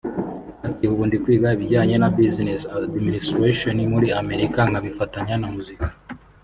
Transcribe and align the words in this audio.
Ati 0.67 0.83
«Ubu 0.91 1.03
ndi 1.07 1.17
kwiga 1.23 1.49
ibijyanye 1.55 1.95
na 1.99 2.09
Business 2.17 2.61
& 2.73 2.85
Administration 2.87 3.77
muri 3.93 4.07
Amerika 4.21 4.59
nkabifatanya 4.69 5.35
na 5.37 5.49
muzika 5.55 5.87